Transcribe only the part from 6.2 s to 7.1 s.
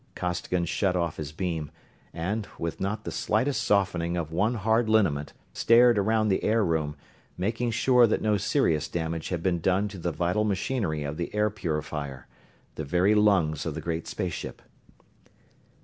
the air room;